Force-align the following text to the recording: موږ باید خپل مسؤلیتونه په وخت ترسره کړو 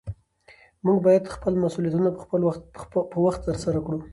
موږ 0.85 0.97
باید 1.05 1.33
خپل 1.35 1.53
مسؤلیتونه 1.65 2.09
په 3.13 3.17
وخت 3.25 3.41
ترسره 3.47 3.79
کړو 3.85 3.99